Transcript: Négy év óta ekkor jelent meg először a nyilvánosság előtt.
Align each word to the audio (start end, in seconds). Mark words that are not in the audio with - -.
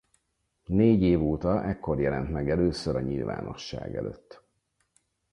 Négy 0.65 1.01
év 1.01 1.23
óta 1.23 1.63
ekkor 1.63 1.99
jelent 1.99 2.29
meg 2.29 2.49
először 2.49 2.95
a 2.95 3.01
nyilvánosság 3.01 3.95
előtt. 3.95 4.43